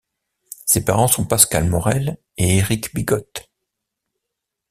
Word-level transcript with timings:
Ses 0.65 0.83
parents 0.83 1.07
sont 1.07 1.25
Pascale 1.27 1.69
Morel 1.69 2.17
et 2.35 2.57
Éric 2.57 2.95
Bigote. 2.95 3.51